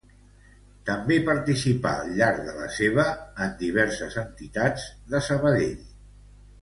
[0.89, 3.05] També participà al llarg de la seva
[3.49, 5.77] en diverses entitats de Sabadell.